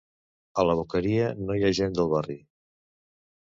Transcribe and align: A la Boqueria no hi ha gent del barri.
A 0.63 0.65
la 0.67 0.75
Boqueria 0.79 1.27
no 1.43 1.59
hi 1.59 1.67
ha 1.69 1.73
gent 1.81 1.95
del 2.01 2.11
barri. 2.17 2.41